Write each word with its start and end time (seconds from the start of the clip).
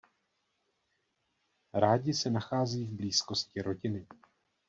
Rádi 1.73 2.13
se 2.13 2.29
nachází 2.29 2.85
v 2.85 2.89
blízkosti 2.93 3.61
rodiny. 3.61 4.07